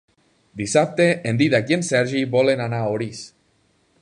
Dissabte 0.61 1.05
en 1.33 1.39
Dídac 1.43 1.69
i 1.73 1.77
en 1.79 1.87
Sergi 1.91 2.25
volen 2.39 2.65
anar 2.67 2.81
a 2.87 2.91
Orís. 2.97 3.25